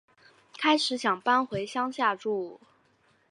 [0.57, 2.59] 开始想搬回乡下住